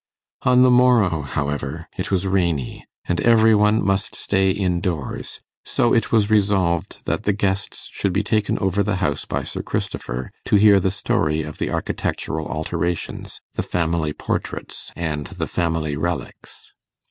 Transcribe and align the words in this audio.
On 0.41 0.63
the 0.63 0.71
morrow, 0.71 1.21
however, 1.21 1.87
it 1.95 2.09
was 2.09 2.25
rainy, 2.25 2.87
and 3.05 3.21
every 3.21 3.53
one 3.53 3.85
must 3.85 4.15
stay 4.15 4.49
in 4.49 4.79
doors; 4.81 5.41
so 5.63 5.93
it 5.93 6.11
was 6.11 6.27
resolved 6.27 6.97
that 7.05 7.21
the 7.21 7.33
guests 7.33 7.87
should 7.93 8.11
be 8.11 8.23
taken 8.23 8.57
over 8.57 8.81
the 8.81 8.95
house 8.95 9.25
by 9.25 9.43
Sir 9.43 9.61
Christopher, 9.61 10.31
to 10.45 10.55
hear 10.55 10.79
the 10.79 10.89
story 10.89 11.43
of 11.43 11.59
the 11.59 11.69
architectural 11.69 12.47
alterations, 12.47 13.41
the 13.53 13.61
family 13.61 14.11
portraits, 14.11 14.91
and 14.95 15.27
the 15.27 15.45
family 15.45 15.95
relics. 15.95 16.73